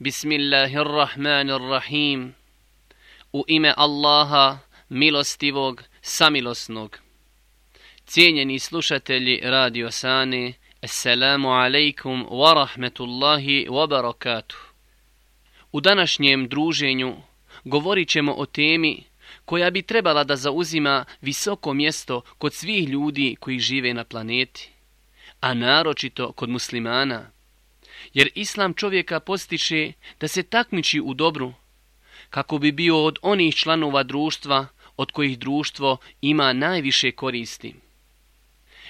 [0.00, 2.34] Bismillahirrahmanirrahim.
[3.32, 6.98] U ime Allaha, milostivog, samilosnog.
[8.06, 14.56] Cijenjeni slušatelji Radio Sane, Assalamu alaikum wa rahmetullahi wa barakatuh.
[15.72, 17.16] U današnjem druženju
[17.64, 19.02] govorit ćemo o temi
[19.44, 24.70] koja bi trebala da zauzima visoko mjesto kod svih ljudi koji žive na planeti,
[25.40, 27.35] a naročito kod muslimana.
[28.14, 31.52] Jer islam čovjeka postiče da se takmiči u dobru,
[32.30, 37.74] kako bi bio od onih članova društva od kojih društvo ima najviše koristi.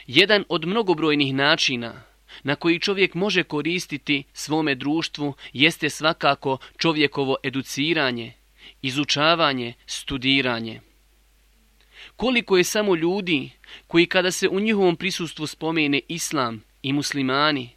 [0.07, 2.03] Jedan od mnogobrojnih načina
[2.43, 8.33] na koji čovjek može koristiti svome društvu jeste svakako čovjekovo educiranje,
[8.83, 10.81] izučavanje, studiranje.
[12.17, 13.51] Koliko je samo ljudi
[13.87, 17.71] koji kada se u njihovom prisustvu spomene islam i muslimani,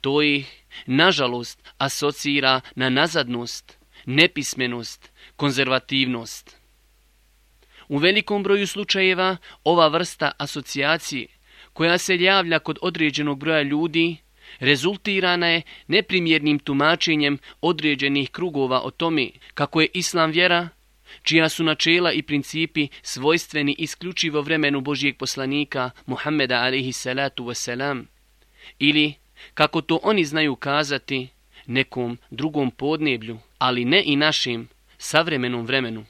[0.00, 6.56] to ih, nažalost, asocira na nazadnost, nepismenost, konzervativnost.
[7.88, 11.26] U velikom broju slučajeva ova vrsta asocijacije
[11.72, 14.16] koja se javlja kod određenog broja ljudi
[14.60, 20.68] rezultirana je neprimjernim tumačenjem određenih krugova o tome kako je islam vjera,
[21.22, 28.04] čija su načela i principi svojstveni isključivo vremenu Božijeg poslanika Muhammeda alaihi salatu wasalam,
[28.78, 29.14] ili,
[29.54, 31.28] kako to oni znaju kazati,
[31.66, 34.68] nekom drugom podneblju, ali ne i našim
[34.98, 36.04] savremenom vremenu.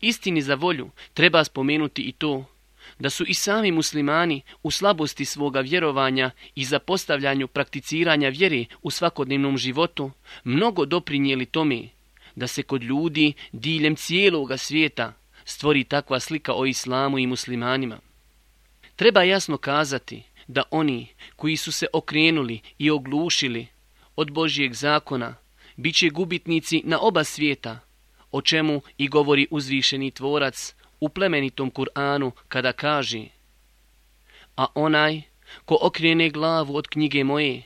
[0.00, 2.44] Istini za volju treba spomenuti i to
[2.98, 9.58] da su i sami muslimani u slabosti svoga vjerovanja i zapostavljanju prakticiranja vjere u svakodnevnom
[9.58, 10.10] životu
[10.44, 11.88] mnogo doprinijeli tome
[12.34, 15.12] da se kod ljudi diljem cijeloga svijeta
[15.44, 17.98] stvori takva slika o islamu i muslimanima.
[18.96, 20.22] Treba jasno kazati
[20.52, 23.66] da oni koji su se okrenuli i oglušili
[24.16, 25.34] od Božijeg zakona
[25.76, 27.80] bit će gubitnici na oba svijeta,
[28.30, 33.24] o čemu i govori uzvišeni tvorac u plemenitom Kur'anu kada kaže
[34.56, 35.22] A onaj
[35.64, 37.62] ko okrene glavu od knjige moje,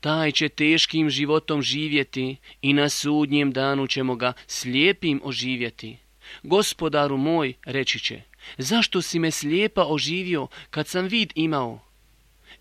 [0.00, 5.98] taj će teškim životom živjeti i na sudnjem danu ćemo ga slijepim oživjeti.
[6.42, 8.22] Gospodaru moj, reći će,
[8.58, 11.80] zašto si me slijepa oživio kad sam vid imao?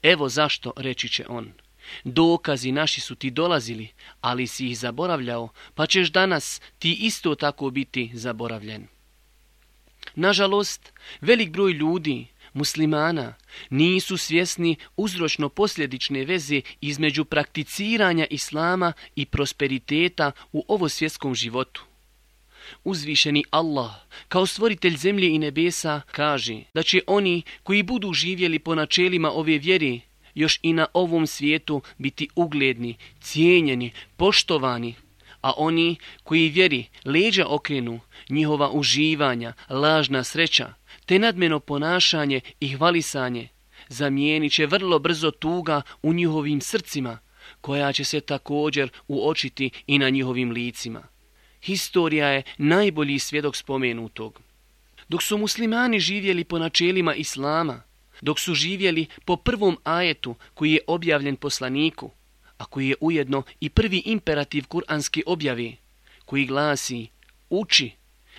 [0.03, 1.51] Evo zašto, reći će on.
[2.03, 3.87] Dokazi naši su ti dolazili,
[4.21, 8.87] ali si ih zaboravljao, pa ćeš danas ti isto tako biti zaboravljen.
[10.15, 13.33] Nažalost, velik broj ljudi, muslimana,
[13.69, 21.90] nisu svjesni uzročno-posljedične veze između prakticiranja islama i prosperiteta u ovo svjetskom životu.
[22.83, 23.91] Uzvišeni Allah,
[24.27, 29.57] kao stvoritelj zemlje i nebesa, kaže da će oni koji budu živjeli po načelima ove
[29.57, 29.99] vjere,
[30.35, 34.95] još i na ovom svijetu biti ugledni, cijenjeni, poštovani,
[35.41, 37.99] a oni koji vjeri leđa okrenu,
[38.29, 40.73] njihova uživanja, lažna sreća,
[41.05, 43.47] te nadmeno ponašanje i hvalisanje,
[43.87, 47.19] zamijenit će vrlo brzo tuga u njihovim srcima,
[47.61, 51.03] koja će se također uočiti i na njihovim licima.
[51.61, 54.41] Historija je najbolji svjedok spomenutog.
[55.09, 57.83] Dok su muslimani živjeli po načelima Islama,
[58.21, 62.11] dok su živjeli po prvom ajetu koji je objavljen poslaniku,
[62.57, 65.71] a koji je ujedno i prvi imperativ kuranske objave,
[66.25, 67.07] koji glasi
[67.49, 67.91] uči,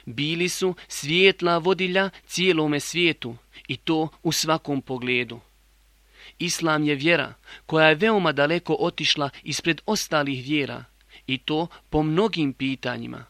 [0.04, 3.36] bili su svijetla vodilja cijelome svijetu
[3.68, 5.40] i to u svakom pogledu.
[6.38, 7.34] Islam je vjera
[7.66, 10.84] koja je veoma daleko otišla ispred ostalih vjera
[11.26, 13.24] i to po mnogim pitanjima.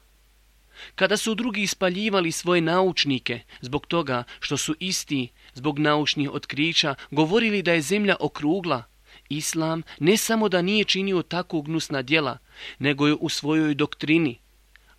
[0.94, 7.62] Kada su drugi ispaljivali svoje naučnike zbog toga što su isti zbog naučnih otkrića govorili
[7.62, 8.84] da je zemlja okrugla,
[9.28, 12.38] Islam ne samo da nije činio tako gnusna djela,
[12.78, 14.38] nego je u svojoj doktrini,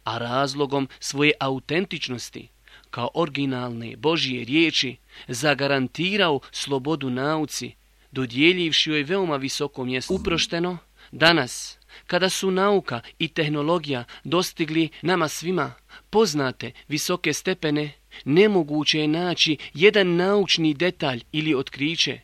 [0.03, 2.47] a razlogom svoje autentičnosti,
[2.89, 4.95] kao originalne Božije riječi,
[5.27, 7.73] zagarantirao slobodu nauci,
[8.11, 10.13] dodjeljivši joj veoma visoko mjesto.
[10.13, 10.77] Uprošteno,
[11.11, 11.77] danas,
[12.07, 15.73] kada su nauka i tehnologija dostigli nama svima
[16.09, 17.91] poznate visoke stepene,
[18.25, 22.19] nemoguće je naći jedan naučni detalj ili otkriće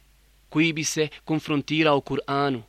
[0.50, 2.62] koji bi se konfrontirao Kur'anu.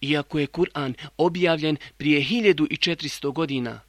[0.00, 3.80] Iako je Kur'an objavljen prije 1400 godina,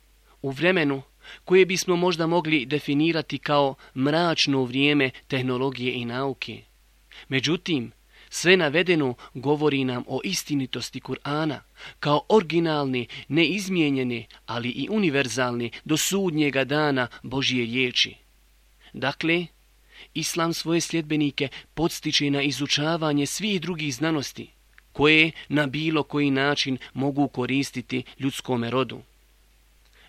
[0.41, 1.01] u vremenu
[1.45, 6.61] koje bismo možda mogli definirati kao mračno vrijeme tehnologije i nauke.
[7.27, 7.91] Međutim,
[8.33, 11.59] sve navedeno govori nam o istinitosti Kur'ana,
[11.99, 18.15] kao originalne, neizmijenjene, ali i univerzalne do sudnjega dana Božije riječi.
[18.93, 19.45] Dakle,
[20.13, 24.51] Islam svoje sljedbenike podstiče na izučavanje svih drugih znanosti,
[24.91, 29.01] koje na bilo koji način mogu koristiti ljudskome rodu.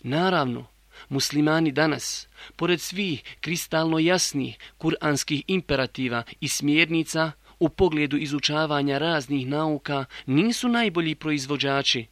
[0.01, 0.67] Naravno,
[1.09, 7.33] muslimani danas, pored svih kristalno jasnih kuranskih imperativa i smjernica
[7.63, 12.07] u pogledu izučavanja raznih nauka, nisu najbolji proizvođači,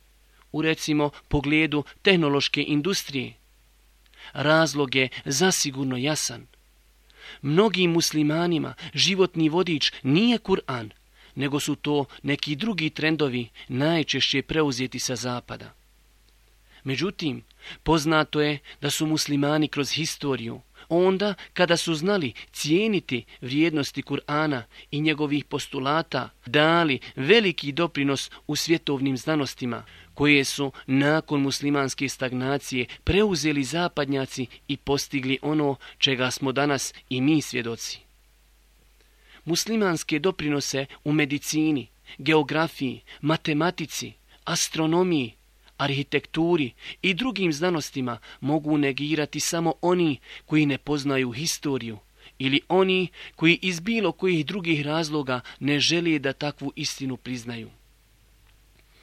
[0.52, 3.34] u recimo pogledu tehnološke industrije.
[4.32, 6.46] Razlog je zasigurno jasan.
[7.42, 10.90] Mnogim muslimanima životni vodič nije Kur'an,
[11.34, 15.74] nego su to neki drugi trendovi najčešće preuzeti sa zapada.
[16.84, 17.42] Međutim,
[17.82, 25.00] poznato je da su muslimani kroz historiju, onda kada su znali cijeniti vrijednosti Kur'ana i
[25.00, 29.84] njegovih postulata, dali veliki doprinos u svjetovnim znanostima,
[30.14, 37.42] koje su nakon muslimanske stagnacije preuzeli zapadnjaci i postigli ono čega smo danas i mi
[37.42, 37.98] svjedoci.
[39.44, 41.86] Muslimanske doprinose u medicini,
[42.18, 44.12] geografiji, matematici,
[44.44, 45.34] astronomiji,
[45.80, 46.72] arhitekturi
[47.02, 51.98] i drugim znanostima mogu negirati samo oni koji ne poznaju historiju
[52.38, 57.70] ili oni koji iz bilo kojih drugih razloga ne žele da takvu istinu priznaju.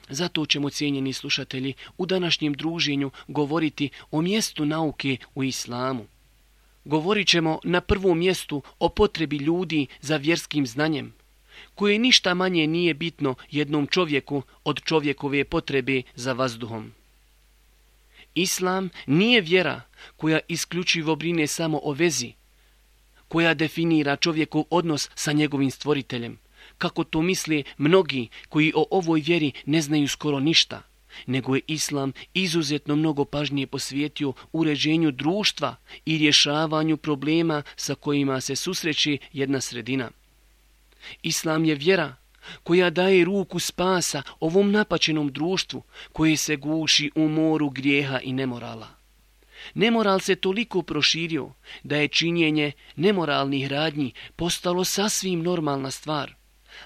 [0.10, 6.08] Zato ćemo, cijenjeni slušatelji, u današnjem druženju govoriti o mjestu nauke u islamu.
[6.86, 11.14] Govorit ćemo na prvom mjestu o potrebi ljudi za vjerskim znanjem,
[11.76, 16.92] koje ništa manje nije bitno jednom čovjeku od čovjekove potrebe za vazduhom.
[18.36, 19.82] Islam nije vjera
[20.16, 22.34] koja isključivo brine samo o vezi,
[23.28, 26.40] koja definira čovjekov odnos sa njegovim stvoriteljem,
[26.78, 30.82] kako to misle mnogi koji o ovoj vjeri ne znaju skoro ništa,
[31.26, 35.76] nego je Islam izuzetno mnogo pažnje posvijetio uređenju društva
[36.06, 40.12] i rješavanju problema sa kojima se susreće jedna sredina.
[41.22, 42.16] Islam je vjera
[42.64, 45.84] koja daje ruku spasa ovom napačenom društvu
[46.14, 48.88] koje se guši u moru grijeha i nemorala.
[49.74, 51.52] Nemoral se toliko proširio
[51.84, 56.36] da je činjenje nemoralnih radnji postalo sasvim normalna stvar,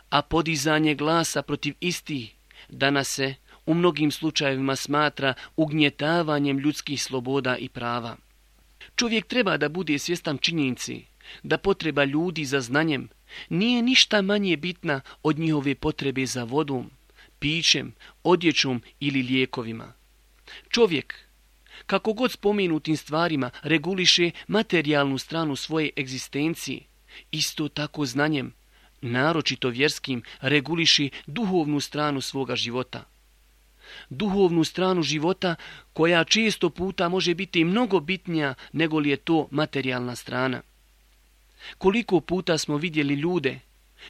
[0.10, 2.36] a podizanje glasa protiv istih
[2.69, 3.36] danas se
[3.66, 8.18] u mnogim slučajevima smatra ugnjetavanjem ljudskih sloboda i prava.
[8.96, 11.06] Čovjek treba da bude svjestan činjenici
[11.44, 13.10] da potreba ljudi za znanjem
[13.50, 16.92] nije ništa manje bitna od njihove potrebe za vodom,
[17.39, 17.94] pićem,
[18.24, 19.94] odjećom ili lijekovima.
[20.69, 21.16] Čovjek,
[21.86, 26.80] kako god spomenutim stvarima reguliše materijalnu stranu svoje egzistencije,
[27.31, 28.54] isto tako znanjem,
[29.01, 33.04] naročito vjerskim, reguliše duhovnu stranu svoga života.
[34.10, 35.56] Duhovnu stranu života
[35.94, 40.62] koja često puta može biti mnogo bitnija nego li je to materijalna strana.
[41.78, 43.60] Koliko puta smo vidjeli ljude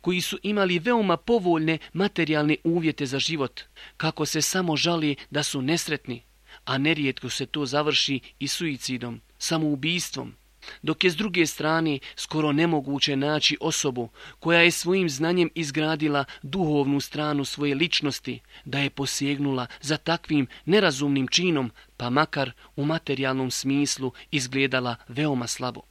[0.01, 3.62] koji su imali veoma povoljne materijalne uvjete za život,
[3.98, 6.24] kako se samo žali da su nesretni,
[6.65, 10.33] a nerijetko se to završi i suicidom, samoubistvom,
[10.81, 14.09] dok je s druge strane skoro nemoguće naći osobu
[14.39, 21.27] koja je svojim znanjem izgradila duhovnu stranu svoje ličnosti, da je posjegnula za takvim nerazumnim
[21.27, 25.90] činom, pa makar u materijalnom smislu izgledala veoma slabo.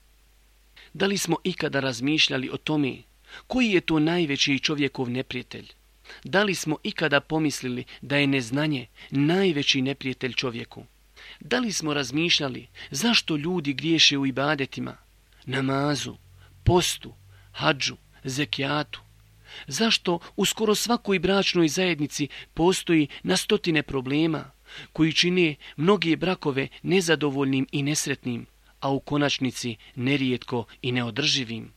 [0.95, 2.97] Da li smo ikada razmišljali o tome
[3.47, 5.73] koji je to najveći čovjekov neprijatelj?
[6.25, 10.85] Da li smo ikada pomislili da je neznanje najveći neprijatelj čovjeku?
[11.41, 14.97] Da li smo razmišljali zašto ljudi griješe u ibadetima,
[15.45, 16.17] namazu,
[16.65, 17.15] postu,
[17.53, 19.01] hadžu, zekijatu?
[19.67, 24.51] Zašto u skoro svakoj bračnoj zajednici postoji na stotine problema
[24.93, 28.47] koji čine mnoge brakove nezadovoljnim i nesretnim,
[28.81, 31.73] a u konačnici nerijetko i neodrživim?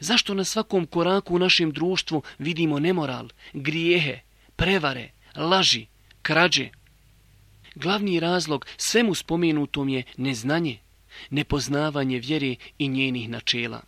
[0.00, 4.20] Zašto na svakom koraku u našem društvu vidimo nemoral, grijehe,
[4.56, 5.86] prevare, laži,
[6.22, 6.68] krađe?
[7.74, 10.78] Glavni razlog svemu spomenutom je neznanje,
[11.30, 13.82] nepoznavanje vjere i njenih načela.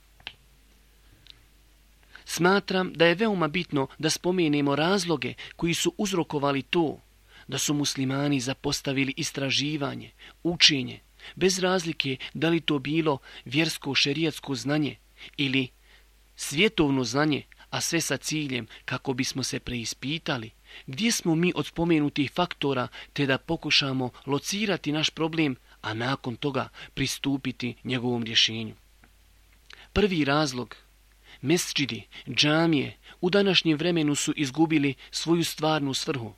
[2.25, 7.01] Smatram da je veoma bitno da spomenemo razloge koji su uzrokovali to
[7.49, 10.11] da su muslimani zapostavili istraživanje,
[10.43, 11.01] učenje,
[11.37, 14.97] bez razlike da li to bilo vjersko šerijatsko znanje
[15.37, 15.69] ili
[16.37, 20.51] svjetovno znanje, a sve sa ciljem kako bismo se preispitali
[20.87, 26.69] gdje smo mi od spomenutih faktora te da pokušamo locirati naš problem, a nakon toga
[26.95, 28.75] pristupiti njegovom rješenju.
[29.93, 30.77] Prvi razlog,
[31.41, 36.35] mesčidi, džamije, u današnjem vremenu su izgubili svoju stvarnu svrhu.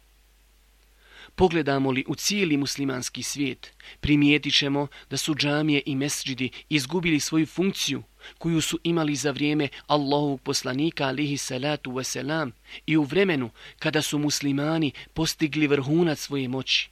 [1.40, 7.46] Pogledamo li u cijeli muslimanski svijet, primijetit ćemo da su džamije i mesđidi izgubili svoju
[7.46, 8.02] funkciju
[8.38, 12.50] koju su imali za vrijeme Allahovog poslanika alihi salatu wasalam
[12.86, 16.90] i u vremenu kada su muslimani postigli vrhunac svoje moći.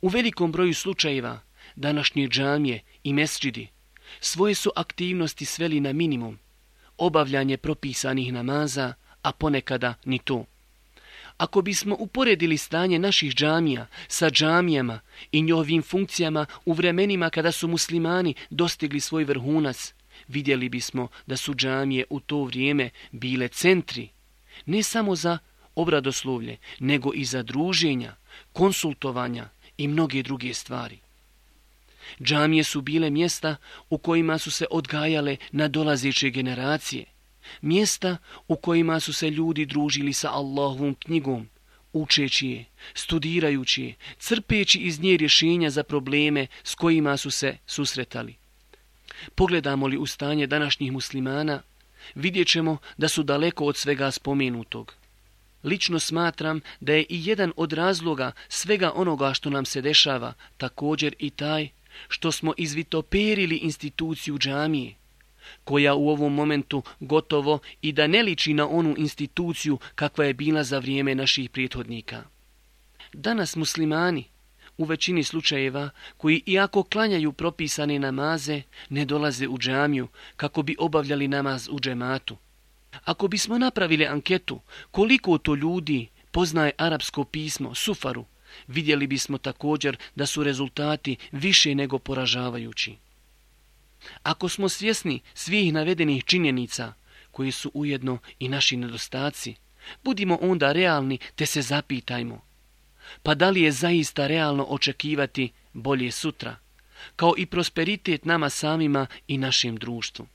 [0.00, 1.40] U velikom broju slučajeva
[1.76, 3.68] današnje džamije i mesđidi
[4.20, 6.38] svoje su aktivnosti sveli na minimum,
[6.98, 10.44] obavljanje propisanih namaza, a ponekada ni to.
[11.38, 15.00] Ako bismo uporedili stanje naših džamija sa džamijama
[15.32, 19.94] i njihovim funkcijama u vremenima kada su muslimani dostigli svoj vrhunac,
[20.28, 24.08] vidjeli bismo da su džamije u to vrijeme bile centri,
[24.66, 25.38] ne samo za
[25.74, 28.16] obradoslovlje, nego i za druženja,
[28.52, 30.98] konsultovanja i mnoge druge stvari.
[32.22, 33.56] Džamije su bile mjesta
[33.90, 37.04] u kojima su se odgajale na dolazeće generacije,
[37.60, 38.16] mjesta
[38.48, 41.48] u kojima su se ljudi družili sa Allahovom knjigom,
[41.92, 48.34] učeći je, studirajući je, crpeći iz nje rješenja za probleme s kojima su se susretali.
[49.34, 51.62] Pogledamo li u stanje današnjih muslimana,
[52.14, 54.94] vidjet ćemo da su daleko od svega spomenutog.
[55.64, 61.14] Lično smatram da je i jedan od razloga svega onoga što nam se dešava također
[61.18, 61.68] i taj
[62.08, 64.94] što smo izvitoperili instituciju džamije,
[65.64, 70.64] koja u ovom momentu gotovo i da ne liči na onu instituciju kakva je bila
[70.64, 72.22] za vrijeme naših prijethodnika.
[73.12, 74.24] Danas muslimani,
[74.78, 81.28] u većini slučajeva, koji iako klanjaju propisane namaze, ne dolaze u džamiju kako bi obavljali
[81.28, 82.36] namaz u džematu.
[83.04, 84.60] Ako bismo napravili anketu
[84.90, 88.24] koliko to ljudi poznaje arapsko pismo, sufaru,
[88.66, 92.96] vidjeli bismo također da su rezultati više nego poražavajući.
[94.22, 96.92] Ako smo svjesni svih navedenih činjenica,
[97.30, 99.54] koji su ujedno i naši nedostaci,
[100.04, 102.40] budimo onda realni te se zapitajmo.
[103.22, 106.56] Pa da li je zaista realno očekivati bolje sutra,
[107.16, 110.26] kao i prosperitet nama samima i našem društvu?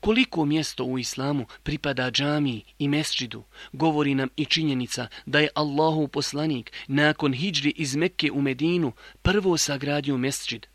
[0.00, 6.08] Koliko mjesto u islamu pripada džamiji i mesčidu, govori nam i činjenica da je Allahu
[6.08, 8.92] poslanik nakon hijđri iz Mekke u Medinu
[9.22, 10.66] prvo sagradio mesčid,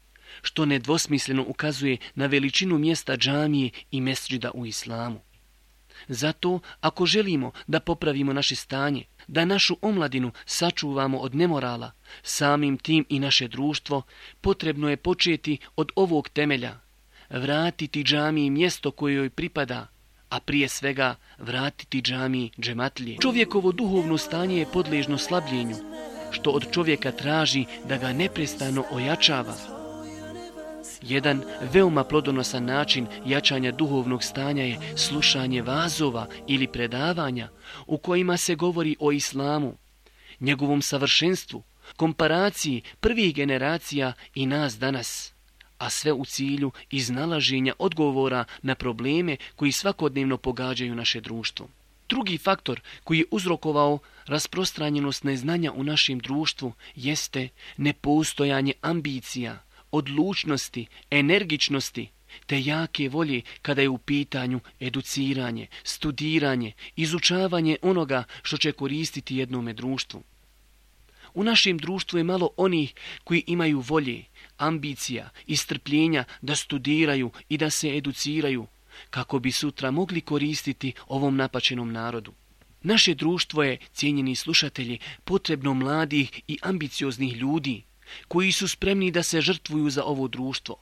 [0.42, 5.20] što nedvosmisleno ukazuje na veličinu mjesta džamije i mesđida u islamu.
[6.08, 11.92] Zato, ako želimo da popravimo naše stanje, da našu omladinu sačuvamo od nemorala,
[12.24, 14.01] samim tim i naše društvo,
[14.42, 16.80] potrebno je početi od ovog temelja–
[17.30, 19.88] vratiti džamiji mjesto koje joj pripada,
[20.30, 23.18] a prije svega vratiti džamiji džematlije.
[23.22, 25.75] Čovjekovo duhovno stanje je podležno slabljenju,
[26.32, 29.75] što od čovjeka traži da ga neprestano ojačava.
[31.02, 37.50] Jedan veoma plodonosan način jačanja duhovnog stanja je slušanje vazova ili predavanja
[37.88, 39.78] u kojima se govori o islamu,
[40.40, 41.64] njegovom savršenstvu,
[41.96, 45.36] komparaciji prvih generacija i nas danas
[45.78, 51.68] a sve u cilju iznalaženja odgovora na probleme koji svakodnevno pogađaju naše društvo.
[52.10, 59.64] Drugi faktor koji je uzrokovao rasprostranjenost neznanja u našem društvu jeste nepostojanje ambicija,
[59.98, 62.10] odlučnosti, energičnosti,
[62.46, 69.74] te jake volje kada je u pitanju educiranje, studiranje, izučavanje onoga što će koristiti jednome
[69.74, 70.24] društvu.
[71.34, 74.24] U našem društvu je malo onih koji imaju volje,
[74.58, 78.68] ambicija i strpljenja da studiraju i da se educiraju,
[79.10, 82.34] kako bi sutra mogli koristiti ovom napačenom narodu.
[82.84, 87.84] Naše društvo je, cijenjeni slušatelji, potrebno mladih i ambicioznih ljudi,
[88.27, 90.75] koji su spremni da se žrtvuju za ovo društvo.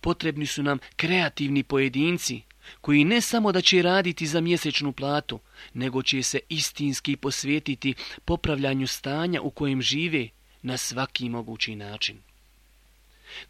[0.00, 2.42] Potrebni su nam kreativni pojedinci,
[2.80, 5.40] koji ne samo da će raditi za mjesečnu platu,
[5.74, 7.94] nego će se istinski posvetiti
[8.24, 10.28] popravljanju stanja u kojem žive
[10.62, 12.18] na svaki mogući način.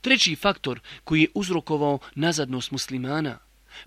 [0.00, 3.38] Treći faktor koji je uzrokovao nazadnost muslimana,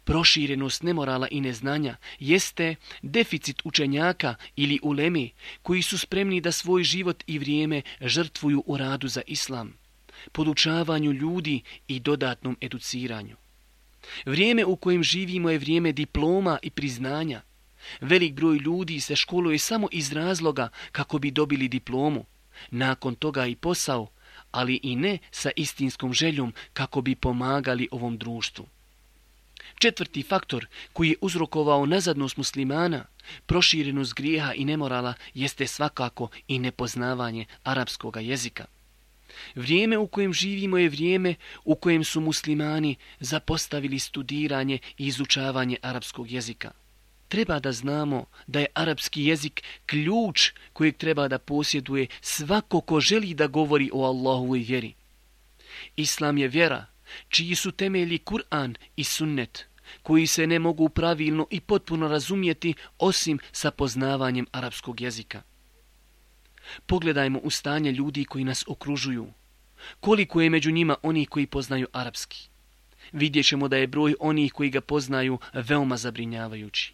[0.04, 5.32] proširenost nemorala i neznanja, jeste deficit učenjaka ili ulemi
[5.62, 9.74] koji su spremni da svoj život i vrijeme žrtvuju u radu za islam,
[10.32, 13.36] podučavanju ljudi i dodatnom educiranju.
[14.26, 17.42] Vrijeme u kojem živimo je vrijeme diploma i priznanja.
[18.02, 22.26] Velik broj ljudi se školuje samo iz razloga kako bi dobili diplomu.
[22.72, 24.08] Nakon toga i posao,
[24.52, 28.66] ali i ne sa istinskom željom kako bi pomagali ovom društvu.
[29.76, 33.06] Četvrti faktor koji je uzrokovao nazadnost muslimana,
[33.46, 38.66] proširenost grijeha i nemorala, jeste svakako i nepoznavanje arapskog jezika.
[39.56, 41.36] Vrijeme u kojem živimo je vrijeme
[41.66, 46.72] u kojem su muslimani zapostavili studiranje i izučavanje arapskog jezika.
[47.28, 53.34] Treba da znamo da je arapski jezik ključ kojeg treba da posjeduje svako ko želi
[53.34, 54.94] da govori o Allahovoj vjeri.
[55.96, 56.86] Islam je vjera
[57.30, 59.66] čiji su temelji Kur'an i sunnet,
[60.04, 65.42] koji se ne mogu pravilno i potpuno razumjeti osim sa poznavanjem arapskog jezika.
[66.86, 69.28] Pogledajmo u stanje ljudi koji nas okružuju.
[70.00, 72.50] Koliko je među njima onih koji poznaju arapski?
[73.12, 76.94] Vidjet ćemo da je broj onih koji ga poznaju veoma zabrinjavajući.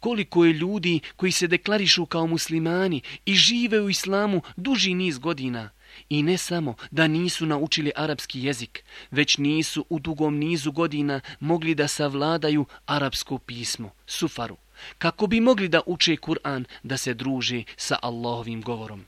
[0.00, 5.70] Koliko je ljudi koji se deklarišu kao muslimani i žive u islamu duži niz godina,
[6.08, 11.74] I ne samo da nisu naučili arapski jezik, već nisu u dugom nizu godina mogli
[11.74, 14.56] da savladaju arapsko pismo, sufaru,
[14.98, 19.04] kako bi mogli da uče Kur'an da se druže sa Allahovim govorom.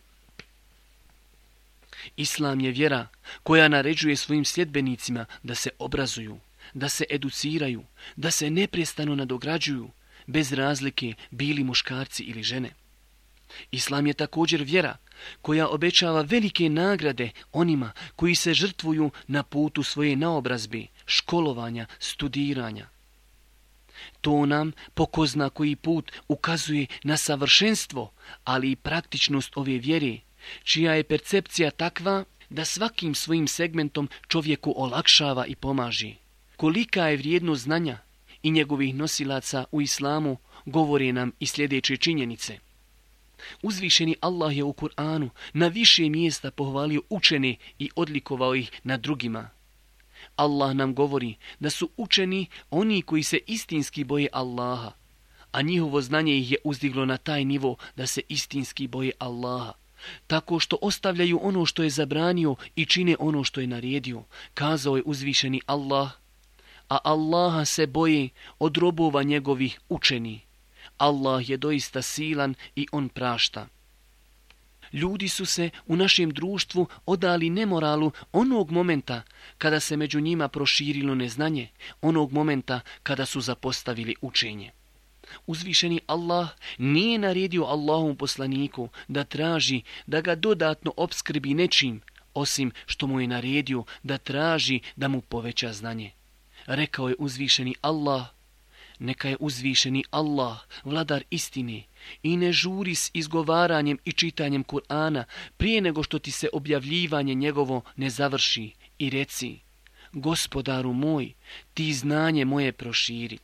[2.17, 3.09] Islam je vjera
[3.43, 6.39] koja naređuje svojim sljedbenicima da se obrazuju,
[6.75, 7.85] da se educiraju,
[8.17, 9.91] da se neprestano nadograđuju,
[10.27, 12.71] bez razlike bili muškarci ili žene.
[13.71, 14.97] Islam je također vjera
[15.43, 22.89] koja obećava velike nagrade onima koji se žrtvuju na putu svoje naobrazbe, školovanja, studiranja.
[24.21, 28.13] To nam pokozna koji put ukazuje na savršenstvo,
[28.45, 30.19] ali i praktičnost ove vjere,
[30.63, 36.15] čija je percepcija takva da svakim svojim segmentom čovjeku olakšava i pomaži.
[36.57, 37.99] Kolika je vrijednost znanja
[38.43, 42.59] i njegovih nosilaca u islamu, govori nam i sljedeće činjenice–
[43.63, 49.51] Uzvišeni Allah je u Kur'anu na više mjesta pohvalio učene i odlikovao ih na drugima.
[50.37, 54.93] Allah nam govori da su učeni oni koji se istinski boje Allaha,
[55.53, 59.73] a njihovo znanje ih je uzdiglo na taj nivo da se istinski boje Allaha.
[60.27, 64.23] Tako što ostavljaju ono što je zabranio i čine ono što je naredio,
[64.55, 66.11] kazao je uzvišeni Allah,
[66.89, 70.52] a Allaha se boje od robova njegovih učenih.
[71.03, 73.67] Allah je doista silan i on prašta.
[74.93, 79.23] Ljudi su se u našem društvu odali nemoralu onog momenta
[79.59, 81.69] kada se među njima proširilo neznanje,
[82.03, 84.71] onog momenta kada su zapostavili učenje.
[85.47, 92.01] Uzvišeni Allah nije naredio Allahom poslaniku da traži da ga dodatno obskrbi nečim,
[92.35, 96.11] osim što mu je naredio da traži da mu poveća znanje.
[96.67, 98.27] Rekao je uzvišeni Allah,
[99.03, 101.83] neka je uzvišeni Allah, vladar istine,
[102.23, 105.25] i ne žuri s izgovaranjem i čitanjem Kur'ana
[105.57, 109.59] prije nego što ti se objavljivanje njegovo ne završi i reci,
[110.13, 111.33] gospodaru moj,
[111.75, 113.39] ti znanje moje proširi.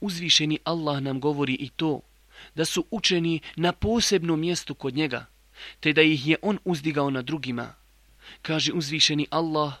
[0.00, 2.00] Uzvišeni Allah nam govori i to,
[2.54, 5.26] da su učeni na posebnom mjestu kod njega,
[5.80, 7.74] te da ih je on uzdigao na drugima.
[8.42, 9.72] Kaže uzvišeni Allah,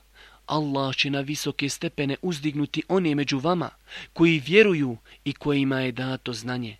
[0.50, 3.70] Allah će na visoke stepene uzdignuti one među vama
[4.12, 6.76] koji vjeruju i kojima je dato znanje.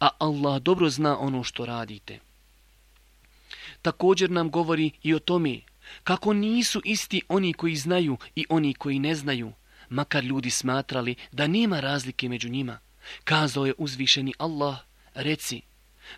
[0.00, 2.18] A Allah dobro zna ono što radite.
[3.82, 5.60] Također nam govori i o tome
[6.04, 9.52] kako nisu isti oni koji znaju i oni koji ne znaju,
[9.88, 12.78] makar ljudi smatrali da nema razlike među njima.
[13.24, 14.78] Kazao je uzvišeni Allah,
[15.14, 15.60] reci,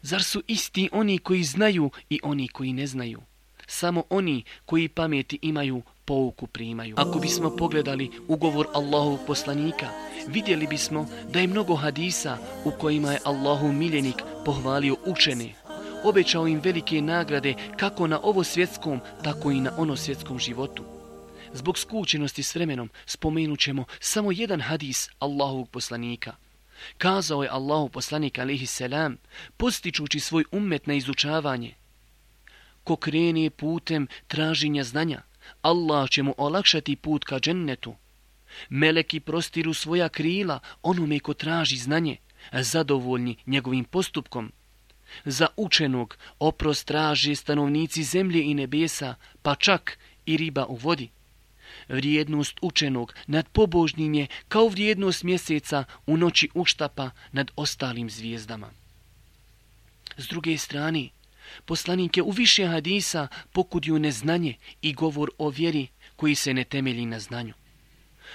[0.02, 3.22] zar su isti oni koji znaju i oni koji ne znaju?
[3.66, 6.94] Samo oni koji pameti imaju pouku primaju.
[6.98, 9.88] Ako bismo pogledali ugovor Allahovog poslanika,
[10.28, 15.54] vidjeli bismo da je mnogo hadisa u kojima je Allahu miljenik pohvalio učene,
[16.04, 20.84] obećao im velike nagrade kako na ovo svjetskom, tako i na ono svjetskom životu.
[21.52, 26.32] Zbog skućenosti s vremenom spomenut ćemo samo jedan hadis Allahovog poslanika.
[26.98, 29.16] Kazao je Allahu poslanik alihi selam,
[29.56, 31.74] postičući svoj ummet na izučavanje.
[32.84, 35.22] Ko krene putem traženja znanja,
[35.62, 37.94] Allah će mu olakšati put ka džennetu.
[38.68, 42.16] Meleki prostiru svoja krila onome ko traži znanje,
[42.52, 44.52] zadovoljni njegovim postupkom.
[45.24, 51.08] Za učenog oprost traži stanovnici zemlje i nebesa, pa čak i riba u vodi.
[51.88, 58.70] Vrijednost učenog nad pobožnim je kao vrijednost mjeseca u noći uštapa nad ostalim zvijezdama.
[60.16, 61.08] S druge strane,
[61.64, 67.06] poslanik je u više hadisa pokudio neznanje i govor o vjeri koji se ne temelji
[67.06, 67.54] na znanju.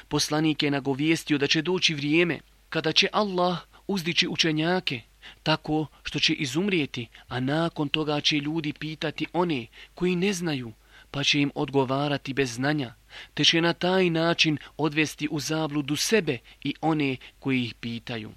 [0.08, 5.02] Poslanik je nagovijestio da će doći vrijeme kada će Allah uzdići učenjake
[5.44, 10.74] tako što će izumrijeti, a nakon toga će ljudi pitati one koji ne znaju,
[11.12, 12.94] pa će im odgovarati bez znanja,
[13.34, 18.32] te će na taj način odvesti u zabludu sebe i one koji ih pitaju.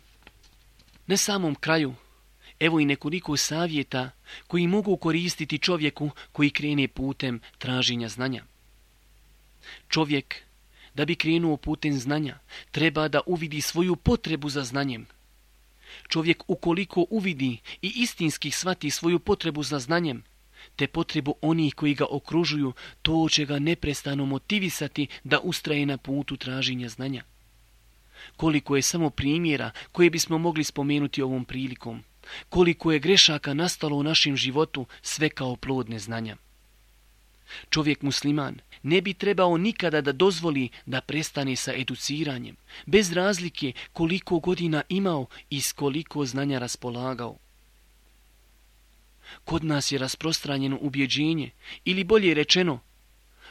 [1.07, 1.95] Na samom kraju
[2.62, 4.11] Evo i nekoliko savjeta
[4.46, 8.44] koji mogu koristiti čovjeku koji krene putem traženja znanja.
[9.88, 10.35] Čovjek,
[10.94, 12.38] da bi krenuo putem znanja,
[12.70, 15.07] treba da uvidi svoju potrebu za znanjem.
[16.09, 20.22] Čovjek ukoliko uvidi i istinski shvati svoju potrebu za znanjem,
[20.77, 22.72] te potrebu onih koji ga okružuju,
[23.03, 27.25] to će ga neprestano motivisati da ustraje na putu traženja znanja.
[28.37, 32.05] Koliko je samo primjera koje bismo mogli spomenuti ovom prilikom.
[32.49, 36.37] Koliko je grešaka nastalo u našem životu sve kao plodne znanja.
[37.71, 44.38] Čovjek musliman ne bi trebao nikada da dozvoli da prestane sa educiranjem, bez razlike koliko
[44.38, 47.37] godina imao i s koliko znanja raspolagao.
[49.45, 51.51] Kod nas je rasprostranjeno ubjeđenje,
[51.85, 52.81] ili bolje rečeno,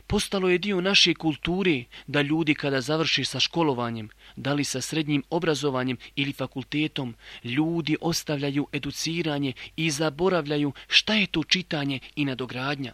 [0.08, 5.24] postalo je dio naše kulture da ljudi kada završi sa školovanjem, da li sa srednjim
[5.30, 12.94] obrazovanjem ili fakultetom, ljudi ostavljaju educiranje i zaboravljaju šta je to čitanje i nadogradnja.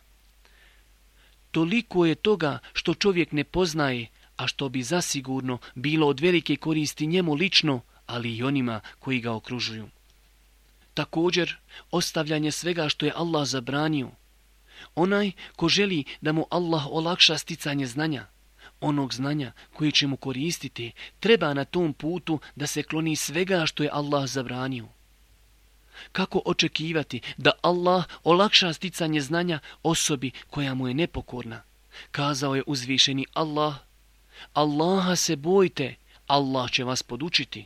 [1.52, 7.08] Toliko je toga što čovjek ne poznaje, a što bi zasigurno bilo od velike koristi
[7.08, 9.90] njemu lično, ali i onima koji ga okružuju.
[10.94, 11.58] Također,
[11.92, 14.10] ostavljanje svega što je Allah zabranio.
[14.96, 18.26] Onaj ko želi da mu Allah olakša sticanje znanja,
[18.82, 23.84] onog znanja koje će mu koristiti, treba na tom putu da se kloni svega što
[23.84, 24.88] je Allah zabranio.
[26.12, 31.62] Kako očekivati da Allah olakša sticanje znanja osobi koja mu je nepokorna?
[32.12, 33.76] Kazao je uzvišeni Allah,
[34.54, 35.96] Allaha se bojte,
[36.28, 37.66] Allah će vas podučiti.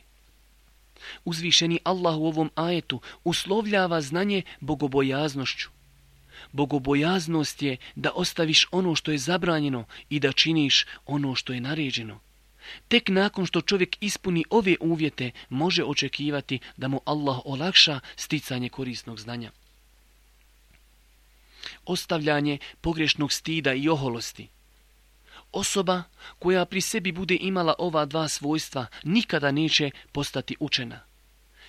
[1.24, 5.68] Uzvišeni Allah u ovom ajetu uslovljava znanje bogobojaznošću.
[6.52, 12.20] Bogobojaznost je da ostaviš ono što je zabranjeno i da činiš ono što je naređeno.
[12.88, 19.20] Tek nakon što čovjek ispuni ove uvjete, može očekivati da mu Allah olakša sticanje korisnog
[19.20, 19.50] znanja.
[21.84, 24.48] Ostavljanje pogrešnog stida i oholosti.
[25.52, 26.02] Osoba
[26.38, 31.00] koja pri sebi bude imala ova dva svojstva nikada neće postati učena.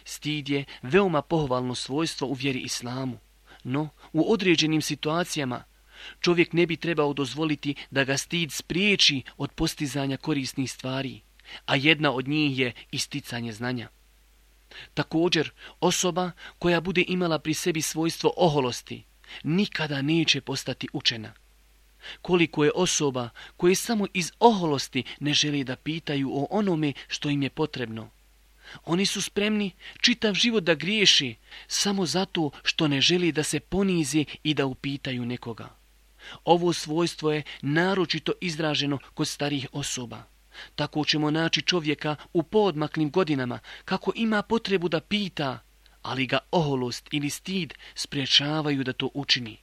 [0.05, 3.19] Stid je veoma pohvalno svojstvo u vjeri islamu,
[3.63, 5.63] no u određenim situacijama
[6.19, 11.21] čovjek ne bi trebao dozvoliti da ga stid spriječi od postizanja korisnih stvari,
[11.65, 13.89] a jedna od njih je isticanje znanja.
[14.93, 19.03] Također, osoba koja bude imala pri sebi svojstvo oholosti,
[19.43, 21.33] nikada neće postati učena.
[22.21, 27.43] Koliko je osoba koje samo iz oholosti ne želi da pitaju o onome što im
[27.43, 28.09] je potrebno.
[28.85, 31.35] Oni su spremni čitav život da griješi
[31.67, 35.75] samo zato što ne želi da se ponizi i da upitaju nekoga.
[36.45, 40.23] Ovo svojstvo je naročito izraženo kod starih osoba.
[40.75, 45.59] Tako ćemo naći čovjeka u podmaklim godinama kako ima potrebu da pita,
[46.01, 49.57] ali ga oholost ili stid spriječavaju da to učini.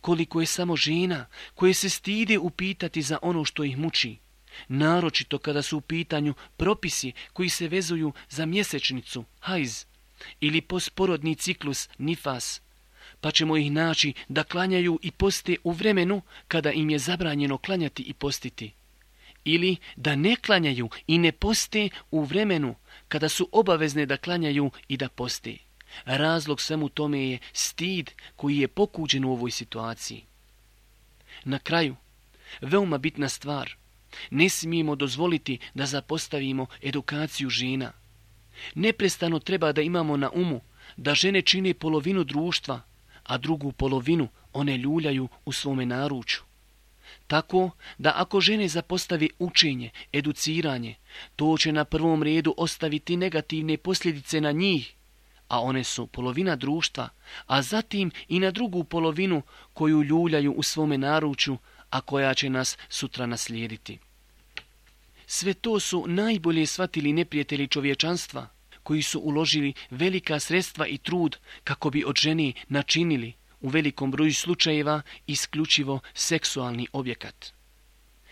[0.00, 4.18] Koliko je samo žena koje se stide upitati za ono što ih muči,
[4.68, 9.84] naročito kada su u pitanju propisi koji se vezuju za mjesečnicu, hajz,
[10.40, 12.60] ili posporodni ciklus, nifas,
[13.20, 18.02] pa ćemo ih naći da klanjaju i poste u vremenu kada im je zabranjeno klanjati
[18.02, 18.72] i postiti.
[19.44, 22.74] Ili da ne klanjaju i ne poste u vremenu
[23.08, 25.56] kada su obavezne da klanjaju i da poste.
[26.04, 30.24] Razlog svemu tome je stid koji je pokuđen u ovoj situaciji.
[31.44, 31.96] Na kraju,
[32.60, 33.76] veoma bitna stvar,
[34.30, 37.92] ne smijemo dozvoliti da zapostavimo edukaciju žena.
[38.74, 40.60] Neprestano treba da imamo na umu
[40.96, 42.80] da žene čine polovinu društva,
[43.24, 46.42] a drugu polovinu one ljuljaju u svome naruču.
[47.26, 50.94] Tako da ako žene zapostavi učenje, educiranje,
[51.36, 54.94] to će na prvom redu ostaviti negativne posljedice na njih,
[55.48, 57.08] a one su polovina društva,
[57.46, 61.56] a zatim i na drugu polovinu koju ljuljaju u svome naruču,
[61.94, 63.98] a koja će nas sutra naslijediti.
[65.26, 68.48] Sve to su najbolje shvatili neprijatelji čovječanstva,
[68.82, 74.34] koji su uložili velika sredstva i trud kako bi od ženi načinili u velikom broju
[74.34, 77.52] slučajeva isključivo seksualni objekat.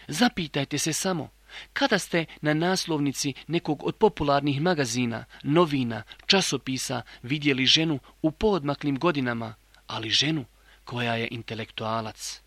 [0.09, 1.31] Zapitajte se samo,
[1.73, 9.55] kada ste na naslovnici nekog od popularnih magazina, novina, časopisa vidjeli ženu u podmaklim godinama,
[9.87, 10.45] ali ženu
[10.85, 12.42] koja je intelektualac?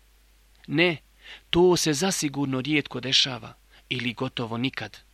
[0.66, 0.96] Ne,
[1.50, 3.54] to se zasigurno rijetko dešava
[3.88, 5.06] ili gotovo nikad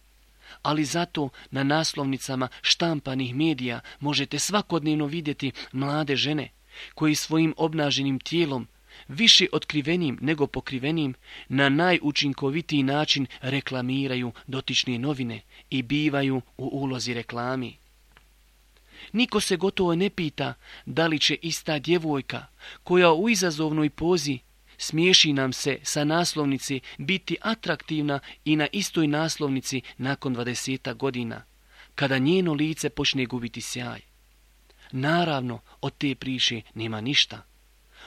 [0.63, 6.49] ali zato na naslovnicama štampanih medija možete svakodnevno vidjeti mlade žene
[6.95, 8.69] koji svojim obnaženim tijelom
[9.09, 11.15] više otkrivenim nego pokrivenim,
[11.49, 17.77] na najučinkovitiji način reklamiraju dotične novine i bivaju u ulozi reklami.
[19.13, 20.55] Niko se gotovo ne pita
[20.87, 22.47] da li će ista djevojka
[22.85, 24.39] koja u izazovnoj pozi
[24.83, 31.45] smiješi nam se sa naslovnici biti atraktivna i na istoj naslovnici nakon 20 godina,
[31.95, 34.01] kada njeno lice počne gubiti sjaj.
[34.93, 37.43] Naravno, od te priše nema ništa.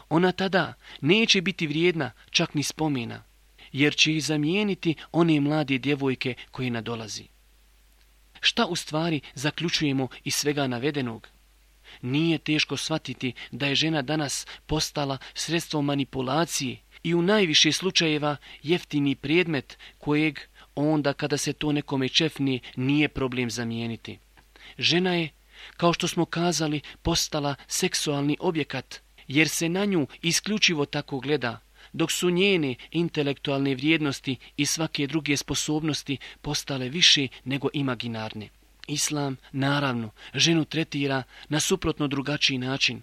[0.10, 3.24] ona tada neće biti vrijedna čak ni spomena,
[3.72, 7.28] jer će ih zamijeniti one mlade djevojke koje nadolazi.
[8.42, 11.35] Šta u stvari zaključujemo iz svega navedenog?
[12.02, 19.16] Nije teško shvatiti da je žena danas postala sredstvo manipulacije i u najviše slučajeva jeftini
[19.16, 20.40] predmet kojeg
[20.76, 24.20] onda kada se to nekome čefni nije problem zamijeniti.
[24.78, 25.30] Žena je,
[25.78, 31.60] kao što smo kazali, postala seksualni objekat, jer se na nju isključivo tako gleda,
[31.94, 38.50] dok su njene intelektualne vrijednosti i svake druge sposobnosti postale više nego imaginarne.
[38.88, 43.02] Islam, naravno, ženu tretira na suprotno drugačiji način.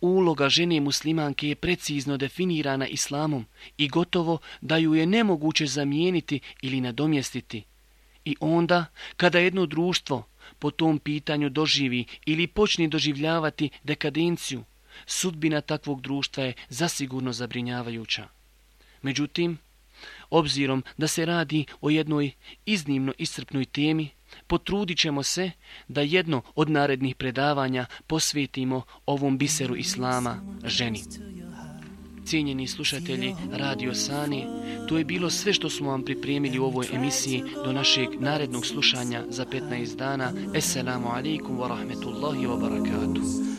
[0.00, 3.46] Uloga žene muslimanke je precizno definirana islamom
[3.78, 7.64] i gotovo da ju je nemoguće zamijeniti ili nadomjestiti.
[8.24, 10.26] I onda, kada jedno društvo
[10.58, 14.64] po tom pitanju doživi ili počne doživljavati dekadenciju,
[15.06, 18.28] sudbina takvog društva je zasigurno zabrinjavajuća.
[19.02, 19.58] Međutim,
[20.30, 22.32] obzirom da se radi o jednoj
[22.66, 24.08] iznimno iscrpnoj temi,
[24.46, 25.50] potrudit ćemo se
[25.88, 31.02] da jedno od narednih predavanja posvetimo ovom biseru Islama ženi.
[32.24, 34.46] Cijenjeni slušatelji Radio Sani,
[34.88, 39.24] to je bilo sve što smo vam pripremili u ovoj emisiji do našeg narednog slušanja
[39.28, 40.32] za 15 dana.
[40.54, 43.40] Esselamu alaikum wa rahmetullahi wa barakatuh.